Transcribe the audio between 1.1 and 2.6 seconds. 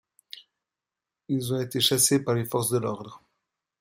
Ils en ont été chassés par les